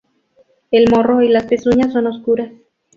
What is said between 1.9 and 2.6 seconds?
son oscuras.